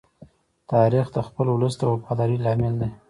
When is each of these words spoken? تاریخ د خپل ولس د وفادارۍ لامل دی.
تاریخ 0.71 1.05
د 1.13 1.17
خپل 1.27 1.45
ولس 1.49 1.75
د 1.79 1.83
وفادارۍ 1.93 2.37
لامل 2.45 2.73
دی. 2.81 2.89